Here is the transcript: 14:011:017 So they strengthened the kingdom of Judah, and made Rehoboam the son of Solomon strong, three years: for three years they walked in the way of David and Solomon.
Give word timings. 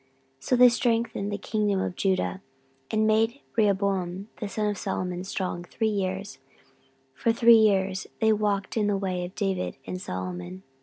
14:011:017 0.39 0.43
So 0.47 0.55
they 0.55 0.69
strengthened 0.69 1.31
the 1.31 1.37
kingdom 1.37 1.79
of 1.79 1.95
Judah, 1.95 2.41
and 2.89 3.05
made 3.05 3.39
Rehoboam 3.55 4.29
the 4.37 4.49
son 4.49 4.67
of 4.71 4.77
Solomon 4.79 5.23
strong, 5.23 5.63
three 5.63 5.89
years: 5.89 6.39
for 7.13 7.31
three 7.31 7.59
years 7.59 8.07
they 8.19 8.33
walked 8.33 8.75
in 8.75 8.87
the 8.87 8.97
way 8.97 9.23
of 9.23 9.35
David 9.35 9.77
and 9.85 10.01
Solomon. 10.01 10.63